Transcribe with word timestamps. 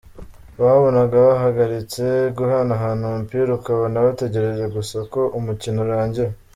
Wabonaga 0.63 1.15
bahagaritse 1.27 2.03
guhanahana 2.37 3.03
umupira, 3.11 3.49
ukabona 3.59 4.05
bategereje 4.07 4.65
gusa 4.75 4.97
ko 5.13 5.21
umukino 5.37 5.77
urangira. 5.85 6.31